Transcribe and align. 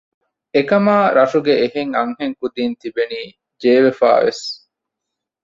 އެކަމާ 0.55 0.95
ރަށުގެ 1.17 1.53
އެހެން 1.61 1.93
އަންހެން 1.97 2.35
ކުދީން 2.39 2.75
ތިބެނީ 2.81 3.21
ޖޭވެފައިވެސް 3.61 4.43